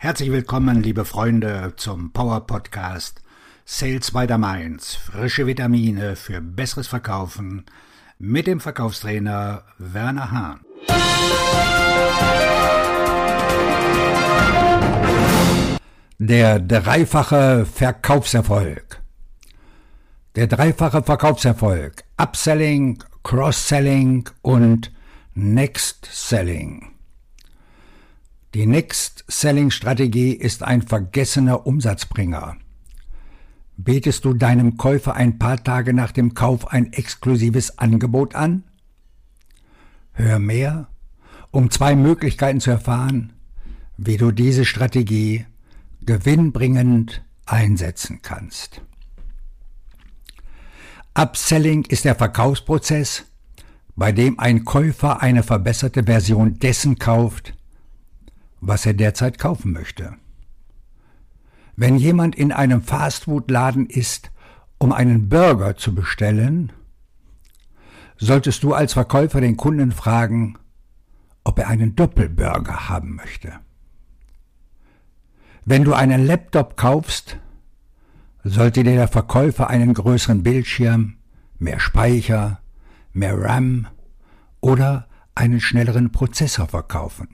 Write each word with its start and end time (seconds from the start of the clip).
Herzlich 0.00 0.30
willkommen, 0.30 0.80
liebe 0.80 1.04
Freunde, 1.04 1.72
zum 1.76 2.12
Power 2.12 2.46
Podcast 2.46 3.20
Sales 3.64 4.12
by 4.12 4.26
the 4.28 4.38
Mainz. 4.38 4.94
Frische 4.94 5.44
Vitamine 5.44 6.14
für 6.14 6.40
besseres 6.40 6.86
Verkaufen 6.86 7.64
mit 8.16 8.46
dem 8.46 8.60
Verkaufstrainer 8.60 9.64
Werner 9.78 10.30
Hahn. 10.30 10.60
Der 16.20 16.60
dreifache 16.60 17.66
Verkaufserfolg. 17.66 19.02
Der 20.36 20.46
dreifache 20.46 21.02
Verkaufserfolg. 21.02 22.04
Upselling, 22.16 23.02
Cross-Selling 23.24 24.30
und 24.42 24.92
Next 25.34 26.08
Selling. 26.08 26.97
Die 28.54 28.66
Next-Selling-Strategie 28.66 30.32
ist 30.32 30.62
ein 30.62 30.80
vergessener 30.80 31.66
Umsatzbringer. 31.66 32.56
Betest 33.76 34.24
du 34.24 34.32
deinem 34.32 34.78
Käufer 34.78 35.14
ein 35.14 35.38
paar 35.38 35.62
Tage 35.62 35.92
nach 35.92 36.12
dem 36.12 36.32
Kauf 36.32 36.68
ein 36.68 36.92
exklusives 36.94 37.78
Angebot 37.78 38.34
an? 38.34 38.64
Hör 40.12 40.38
mehr, 40.38 40.88
um 41.50 41.70
zwei 41.70 41.94
Möglichkeiten 41.94 42.60
zu 42.60 42.70
erfahren, 42.70 43.34
wie 43.98 44.16
du 44.16 44.30
diese 44.30 44.64
Strategie 44.64 45.44
gewinnbringend 46.00 47.22
einsetzen 47.44 48.20
kannst. 48.22 48.80
Upselling 51.14 51.84
ist 51.84 52.06
der 52.06 52.14
Verkaufsprozess, 52.14 53.24
bei 53.94 54.10
dem 54.12 54.38
ein 54.38 54.64
Käufer 54.64 55.20
eine 55.20 55.42
verbesserte 55.42 56.04
Version 56.04 56.58
dessen 56.58 56.98
kauft, 56.98 57.57
was 58.60 58.86
er 58.86 58.94
derzeit 58.94 59.38
kaufen 59.38 59.72
möchte. 59.72 60.14
Wenn 61.76 61.96
jemand 61.96 62.34
in 62.34 62.52
einem 62.52 62.82
Fastfood-Laden 62.82 63.86
ist, 63.86 64.30
um 64.78 64.92
einen 64.92 65.28
Burger 65.28 65.76
zu 65.76 65.94
bestellen, 65.94 66.72
solltest 68.16 68.62
du 68.62 68.74
als 68.74 68.94
Verkäufer 68.94 69.40
den 69.40 69.56
Kunden 69.56 69.92
fragen, 69.92 70.58
ob 71.44 71.58
er 71.58 71.68
einen 71.68 71.94
Doppelburger 71.94 72.88
haben 72.88 73.14
möchte. 73.14 73.52
Wenn 75.64 75.84
du 75.84 75.94
einen 75.94 76.26
Laptop 76.26 76.76
kaufst, 76.76 77.38
sollte 78.42 78.82
dir 78.82 78.94
der 78.94 79.08
Verkäufer 79.08 79.68
einen 79.68 79.94
größeren 79.94 80.42
Bildschirm, 80.42 81.18
mehr 81.58 81.80
Speicher, 81.80 82.60
mehr 83.12 83.40
RAM 83.40 83.86
oder 84.60 85.08
einen 85.34 85.60
schnelleren 85.60 86.10
Prozessor 86.10 86.66
verkaufen. 86.68 87.28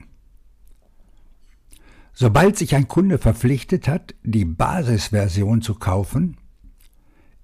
Sobald 2.17 2.57
sich 2.57 2.73
ein 2.75 2.87
Kunde 2.87 3.17
verpflichtet 3.17 3.89
hat, 3.89 4.15
die 4.23 4.45
Basisversion 4.45 5.61
zu 5.61 5.75
kaufen, 5.75 6.37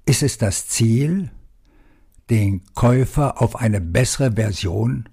ist 0.06 0.24
es 0.24 0.38
das 0.38 0.70
Ziel, 0.70 1.30
den 2.30 2.64
Käufer 2.74 3.42
auf 3.42 3.58
eine 3.58 3.82
bessere 3.82 4.32
Version 4.32 5.10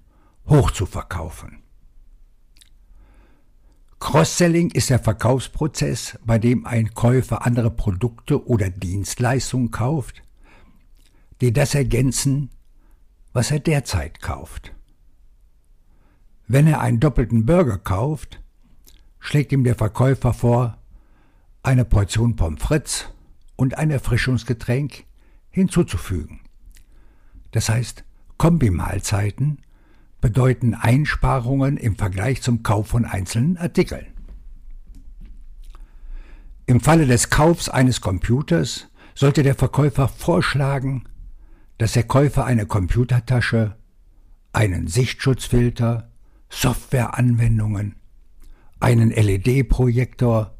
hochzuverkaufen. 0.47 1.61
Cross-Selling 3.99 4.71
ist 4.71 4.91
der 4.91 4.99
Verkaufsprozess, 4.99 6.17
bei 6.23 6.39
dem 6.39 6.65
ein 6.65 6.93
Käufer 6.93 7.45
andere 7.45 7.69
Produkte 7.69 8.47
oder 8.47 8.69
Dienstleistungen 8.69 9.71
kauft, 9.71 10.23
die 11.41 11.51
das 11.51 11.75
ergänzen, 11.75 12.49
was 13.33 13.51
er 13.51 13.59
derzeit 13.59 14.21
kauft. 14.21 14.73
Wenn 16.47 16.65
er 16.65 16.79
einen 16.79 17.01
doppelten 17.01 17.45
Burger 17.45 17.77
kauft, 17.77 18.41
schlägt 19.19 19.51
ihm 19.51 19.63
der 19.63 19.75
Verkäufer 19.75 20.33
vor, 20.33 20.77
eine 21.63 21.85
Portion 21.85 22.35
Pommes 22.35 22.61
frites 22.61 23.09
und 23.55 23.77
ein 23.77 23.91
Erfrischungsgetränk 23.91 25.03
hinzuzufügen. 25.49 26.41
Das 27.51 27.69
heißt, 27.69 28.03
Kombimahlzeiten 28.37 29.59
bedeuten 30.21 30.73
Einsparungen 30.73 31.77
im 31.77 31.95
Vergleich 31.95 32.41
zum 32.41 32.63
Kauf 32.63 32.87
von 32.87 33.05
einzelnen 33.05 33.57
Artikeln. 33.57 34.07
Im 36.65 36.81
Falle 36.81 37.07
des 37.07 37.29
Kaufs 37.29 37.67
eines 37.67 37.99
Computers 37.99 38.87
sollte 39.15 39.43
der 39.43 39.55
Verkäufer 39.55 40.07
vorschlagen, 40.07 41.05
dass 41.77 41.93
der 41.93 42.03
Käufer 42.03 42.45
eine 42.45 42.65
Computertasche, 42.65 43.75
einen 44.53 44.87
Sichtschutzfilter, 44.87 46.11
Softwareanwendungen, 46.49 47.95
einen 48.79 49.11
LED-Projektor 49.11 50.57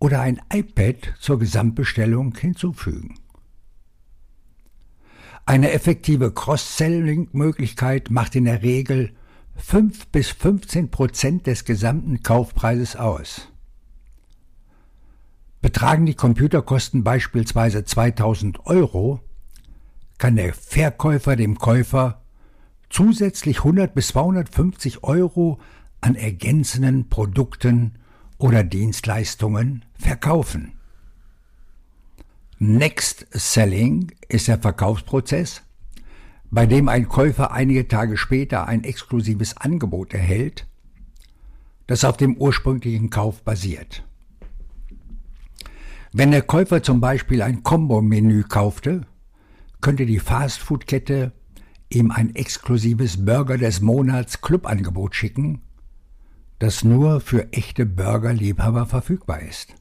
oder 0.00 0.20
ein 0.20 0.40
iPad 0.52 1.14
zur 1.18 1.38
Gesamtbestellung 1.38 2.34
hinzufügen. 2.36 3.14
Eine 5.44 5.72
effektive 5.72 6.32
Cross-Selling-Möglichkeit 6.32 8.10
macht 8.10 8.36
in 8.36 8.44
der 8.44 8.62
Regel 8.62 9.14
5 9.56 10.08
bis 10.08 10.28
15 10.30 10.90
Prozent 10.90 11.46
des 11.46 11.64
gesamten 11.64 12.22
Kaufpreises 12.22 12.96
aus. 12.96 13.48
Betragen 15.60 16.06
die 16.06 16.14
Computerkosten 16.14 17.02
beispielsweise 17.02 17.84
2000 17.84 18.66
Euro, 18.66 19.20
kann 20.18 20.36
der 20.36 20.54
Verkäufer 20.54 21.34
dem 21.34 21.58
Käufer 21.58 22.22
zusätzlich 22.90 23.58
100 23.58 23.94
bis 23.94 24.08
250 24.08 25.02
Euro 25.02 25.58
an 26.00 26.14
ergänzenden 26.14 27.08
Produkten 27.08 27.94
oder 28.38 28.62
Dienstleistungen 28.64 29.84
verkaufen. 29.94 30.72
Next 32.58 33.26
Selling 33.30 34.12
ist 34.28 34.48
der 34.48 34.58
Verkaufsprozess, 34.58 35.62
bei 36.50 36.66
dem 36.66 36.88
ein 36.88 37.08
Käufer 37.08 37.52
einige 37.52 37.88
Tage 37.88 38.16
später 38.16 38.66
ein 38.66 38.84
exklusives 38.84 39.56
Angebot 39.56 40.14
erhält, 40.14 40.66
das 41.86 42.04
auf 42.04 42.16
dem 42.16 42.36
ursprünglichen 42.36 43.10
Kauf 43.10 43.42
basiert. 43.42 44.04
Wenn 46.12 46.30
der 46.30 46.42
Käufer 46.42 46.82
zum 46.82 47.00
Beispiel 47.00 47.42
ein 47.42 47.62
Kombo-Menü 47.62 48.44
kaufte, 48.44 49.02
könnte 49.80 50.06
die 50.06 50.18
Fastfood-Kette 50.18 51.32
ihm 51.90 52.10
ein 52.10 52.34
exklusives 52.34 53.24
Burger 53.24 53.58
des 53.58 53.80
Monats 53.80 54.40
Clubangebot 54.40 55.14
schicken 55.14 55.62
das 56.58 56.84
nur 56.84 57.20
für 57.20 57.52
echte 57.52 57.86
Burgerliebhaber 57.86 58.86
verfügbar 58.86 59.40
ist. 59.40 59.74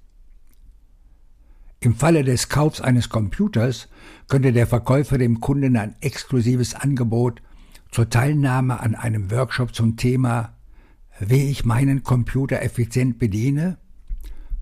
Im 1.80 1.96
Falle 1.96 2.24
des 2.24 2.50
Kaufs 2.50 2.82
eines 2.82 3.10
Computers 3.10 3.88
könnte 4.28 4.52
der 4.52 4.68
Verkäufer 4.68 5.18
dem 5.18 5.40
Kunden 5.40 5.78
ein 5.78 5.96
exklusives 6.02 6.74
Angebot 6.74 7.42
zur 7.92 8.10
Teilnahme 8.10 8.80
an 8.80 8.96
einem 8.96 9.32
Workshop 9.32 9.74
zum 9.74 9.96
Thema 9.96 10.56
Wie 11.20 11.50
ich 11.50 11.66
meinen 11.66 12.04
Computer 12.04 12.62
effizient 12.62 13.20
bediene 13.20 13.78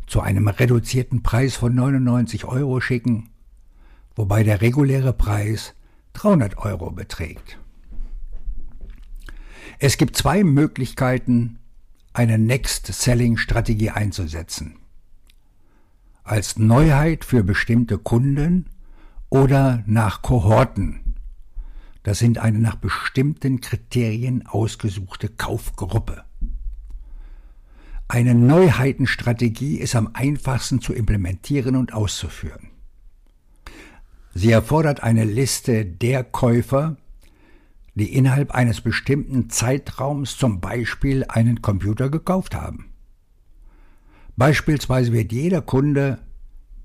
zu 0.08 0.22
einem 0.22 0.48
reduzierten 0.48 1.24
Preis 1.24 1.56
von 1.56 1.74
99 1.74 2.46
Euro 2.46 2.80
schicken, 2.80 3.30
wobei 4.16 4.44
der 4.44 4.62
reguläre 4.62 5.14
Preis 5.14 5.74
300 6.14 6.58
Euro 6.58 6.92
beträgt. 6.92 7.58
Es 9.80 9.98
gibt 9.98 10.16
zwei 10.16 10.44
Möglichkeiten, 10.44 11.60
eine 12.16 12.38
Next-Selling-Strategie 12.38 13.90
einzusetzen. 13.90 14.78
Als 16.24 16.58
Neuheit 16.58 17.26
für 17.26 17.44
bestimmte 17.44 17.98
Kunden 17.98 18.70
oder 19.30 19.84
nach 19.86 20.22
Kohorten. 20.22 21.16
Das 22.04 22.20
sind 22.20 22.38
eine 22.38 22.60
nach 22.60 22.76
bestimmten 22.76 23.60
Kriterien 23.62 24.48
ausgesuchte 24.48 25.28
Kaufgruppe. 25.28 26.24
Eine 28.08 28.34
Neuheitenstrategie 28.34 29.78
ist 29.78 29.96
am 29.96 30.12
einfachsten 30.14 30.80
zu 30.80 30.94
implementieren 30.94 31.76
und 31.76 31.94
auszuführen. 31.94 32.70
Sie 34.34 34.52
erfordert 34.52 35.02
eine 35.04 35.26
Liste 35.26 35.86
der 35.86 36.24
Käufer, 36.24 36.98
die 37.96 38.14
innerhalb 38.14 38.52
eines 38.52 38.82
bestimmten 38.82 39.50
Zeitraums 39.50 40.38
zum 40.38 40.60
Beispiel 40.60 41.26
einen 41.28 41.62
Computer 41.62 42.10
gekauft 42.10 42.54
haben. 42.54 42.92
Beispielsweise 44.36 45.14
wird 45.14 45.32
jeder 45.32 45.62
Kunde, 45.62 46.20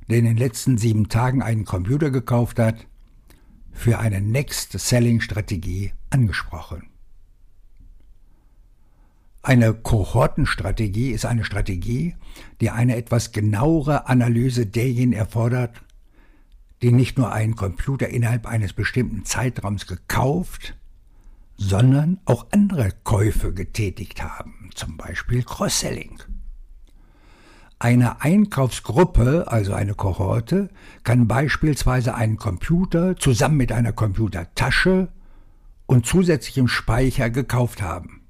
der 0.08 0.18
in 0.18 0.24
den 0.24 0.36
letzten 0.36 0.78
sieben 0.78 1.08
Tagen 1.08 1.42
einen 1.42 1.64
Computer 1.64 2.10
gekauft 2.10 2.60
hat, 2.60 2.86
für 3.72 3.98
eine 3.98 4.20
Next-Selling-Strategie 4.20 5.92
angesprochen. 6.10 6.90
Eine 9.42 9.72
Kohortenstrategie 9.72 11.10
ist 11.10 11.24
eine 11.24 11.44
Strategie, 11.44 12.14
die 12.60 12.70
eine 12.70 12.96
etwas 12.96 13.32
genauere 13.32 14.06
Analyse 14.06 14.66
derjenigen 14.66 15.12
erfordert, 15.14 15.82
die 16.82 16.92
nicht 16.92 17.18
nur 17.18 17.32
einen 17.32 17.56
Computer 17.56 18.08
innerhalb 18.08 18.46
eines 18.46 18.74
bestimmten 18.74 19.24
Zeitraums 19.24 19.86
gekauft, 19.86 20.76
sondern 21.60 22.18
auch 22.24 22.46
andere 22.52 22.90
Käufe 23.04 23.52
getätigt 23.52 24.22
haben, 24.22 24.70
zum 24.74 24.96
Beispiel 24.96 25.42
Cross-Selling. 25.42 26.22
Eine 27.78 28.22
Einkaufsgruppe, 28.22 29.44
also 29.46 29.74
eine 29.74 29.92
Kohorte, 29.92 30.70
kann 31.04 31.28
beispielsweise 31.28 32.14
einen 32.14 32.38
Computer 32.38 33.14
zusammen 33.16 33.58
mit 33.58 33.72
einer 33.72 33.92
Computertasche 33.92 35.08
und 35.84 36.06
zusätzlichem 36.06 36.66
Speicher 36.66 37.28
gekauft 37.28 37.82
haben. 37.82 38.22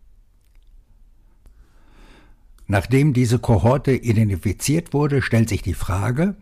Nachdem 2.67 3.12
diese 3.12 3.38
Kohorte 3.38 3.93
identifiziert 3.93 4.93
wurde, 4.93 5.23
stellt 5.23 5.49
sich 5.49 5.62
die 5.62 5.75
Frage, 5.75 6.35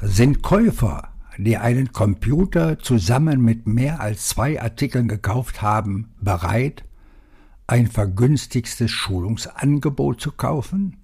sind 0.00 0.42
Käufer, 0.42 1.15
die 1.38 1.56
einen 1.56 1.92
Computer 1.92 2.78
zusammen 2.78 3.42
mit 3.42 3.66
mehr 3.66 4.00
als 4.00 4.28
zwei 4.28 4.60
Artikeln 4.60 5.08
gekauft 5.08 5.62
haben, 5.62 6.14
bereit, 6.20 6.84
ein 7.66 7.88
vergünstigstes 7.88 8.90
Schulungsangebot 8.90 10.20
zu 10.20 10.32
kaufen? 10.32 10.98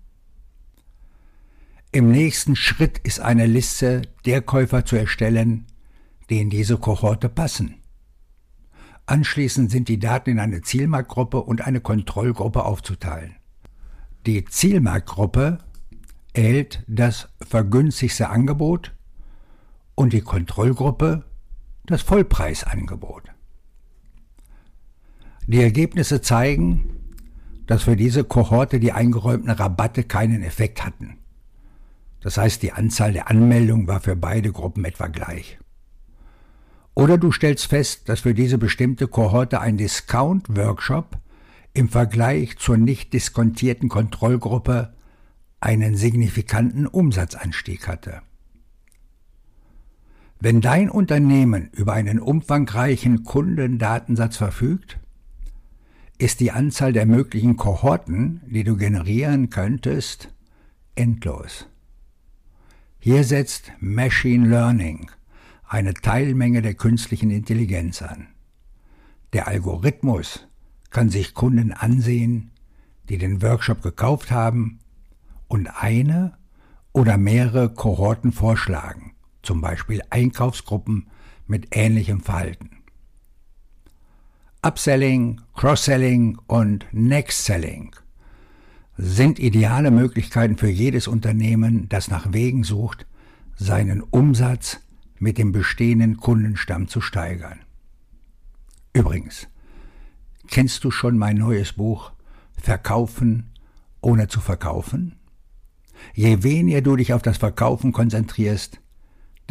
Im 1.90 2.10
nächsten 2.10 2.56
Schritt 2.56 2.98
ist 2.98 3.20
eine 3.20 3.46
Liste 3.46 4.02
der 4.24 4.40
Käufer 4.40 4.84
zu 4.86 4.96
erstellen, 4.96 5.66
die 6.30 6.40
in 6.40 6.48
diese 6.48 6.78
Kohorte 6.78 7.28
passen. 7.28 7.74
Anschließend 9.04 9.70
sind 9.70 9.88
die 9.88 9.98
Daten 9.98 10.30
in 10.30 10.38
eine 10.38 10.62
Zielmarktgruppe 10.62 11.42
und 11.42 11.66
eine 11.66 11.80
Kontrollgruppe 11.80 12.64
aufzuteilen. 12.64 13.36
Die 14.24 14.44
Zielmarktgruppe 14.44 15.58
erhält 16.32 16.84
das 16.86 17.28
vergünstigste 17.46 18.30
Angebot 18.30 18.94
und 19.94 20.12
die 20.12 20.20
Kontrollgruppe 20.20 21.24
das 21.86 22.02
Vollpreisangebot. 22.02 23.24
Die 25.46 25.62
Ergebnisse 25.62 26.20
zeigen, 26.20 27.02
dass 27.66 27.84
für 27.84 27.96
diese 27.96 28.24
Kohorte 28.24 28.78
die 28.80 28.92
eingeräumten 28.92 29.50
Rabatte 29.50 30.04
keinen 30.04 30.42
Effekt 30.42 30.84
hatten. 30.84 31.18
Das 32.20 32.36
heißt, 32.36 32.62
die 32.62 32.72
Anzahl 32.72 33.12
der 33.12 33.28
Anmeldungen 33.28 33.88
war 33.88 34.00
für 34.00 34.14
beide 34.14 34.52
Gruppen 34.52 34.84
etwa 34.84 35.08
gleich. 35.08 35.58
Oder 36.94 37.18
du 37.18 37.32
stellst 37.32 37.66
fest, 37.66 38.08
dass 38.08 38.20
für 38.20 38.34
diese 38.34 38.58
bestimmte 38.58 39.08
Kohorte 39.08 39.60
ein 39.60 39.76
Discount-Workshop 39.76 41.18
im 41.74 41.88
Vergleich 41.88 42.58
zur 42.58 42.76
nicht 42.76 43.12
diskontierten 43.12 43.88
Kontrollgruppe 43.88 44.92
einen 45.60 45.96
signifikanten 45.96 46.86
Umsatzanstieg 46.86 47.88
hatte. 47.88 48.22
Wenn 50.44 50.60
dein 50.60 50.90
Unternehmen 50.90 51.70
über 51.70 51.92
einen 51.92 52.18
umfangreichen 52.18 53.22
Kundendatensatz 53.22 54.38
verfügt, 54.38 54.98
ist 56.18 56.40
die 56.40 56.50
Anzahl 56.50 56.92
der 56.92 57.06
möglichen 57.06 57.56
Kohorten, 57.56 58.40
die 58.46 58.64
du 58.64 58.76
generieren 58.76 59.50
könntest, 59.50 60.34
endlos. 60.96 61.68
Hier 62.98 63.22
setzt 63.22 63.70
Machine 63.78 64.48
Learning 64.48 65.12
eine 65.68 65.94
Teilmenge 65.94 66.60
der 66.60 66.74
künstlichen 66.74 67.30
Intelligenz 67.30 68.02
an. 68.02 68.26
Der 69.34 69.46
Algorithmus 69.46 70.48
kann 70.90 71.08
sich 71.08 71.34
Kunden 71.34 71.72
ansehen, 71.72 72.50
die 73.08 73.18
den 73.18 73.42
Workshop 73.42 73.80
gekauft 73.80 74.32
haben 74.32 74.80
und 75.46 75.68
eine 75.68 76.36
oder 76.92 77.16
mehrere 77.16 77.72
Kohorten 77.72 78.32
vorschlagen, 78.32 79.11
zum 79.42 79.60
Beispiel 79.60 80.02
Einkaufsgruppen 80.10 81.08
mit 81.46 81.76
ähnlichem 81.76 82.20
Verhalten. 82.20 82.70
Upselling, 84.62 85.40
Cross-Selling 85.54 86.38
und 86.46 86.86
Next-Selling 86.92 87.96
sind 88.96 89.38
ideale 89.38 89.90
Möglichkeiten 89.90 90.56
für 90.56 90.68
jedes 90.68 91.08
Unternehmen, 91.08 91.88
das 91.88 92.08
nach 92.08 92.32
Wegen 92.32 92.62
sucht, 92.62 93.06
seinen 93.56 94.02
Umsatz 94.02 94.80
mit 95.18 95.38
dem 95.38 95.52
bestehenden 95.52 96.16
Kundenstamm 96.16 96.88
zu 96.88 97.00
steigern. 97.00 97.60
Übrigens, 98.92 99.48
kennst 100.48 100.84
du 100.84 100.90
schon 100.90 101.18
mein 101.18 101.38
neues 101.38 101.72
Buch 101.72 102.12
Verkaufen 102.56 103.50
ohne 104.00 104.28
zu 104.28 104.40
verkaufen? 104.40 105.16
Je 106.14 106.42
weniger 106.42 106.82
du 106.82 106.96
dich 106.96 107.12
auf 107.12 107.22
das 107.22 107.38
Verkaufen 107.38 107.92
konzentrierst, 107.92 108.81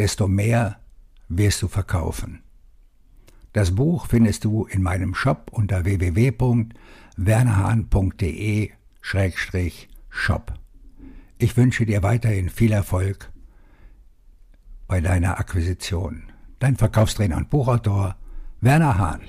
desto 0.01 0.27
mehr 0.27 0.81
wirst 1.29 1.61
du 1.61 1.67
verkaufen. 1.67 2.41
Das 3.53 3.75
Buch 3.75 4.07
findest 4.07 4.45
du 4.45 4.65
in 4.65 4.81
meinem 4.81 5.13
Shop 5.13 5.51
unter 5.51 5.85
www.wernerhahn.de 5.85 8.71
Schrägstrich 8.99 9.89
Shop. 10.09 10.55
Ich 11.37 11.55
wünsche 11.55 11.85
dir 11.85 12.01
weiterhin 12.01 12.49
viel 12.49 12.71
Erfolg 12.71 13.29
bei 14.87 15.01
deiner 15.01 15.39
Akquisition. 15.39 16.23
Dein 16.57 16.77
Verkaufstrainer 16.77 17.37
und 17.37 17.51
Buchautor 17.51 18.15
Werner 18.59 18.97
Hahn. 18.97 19.21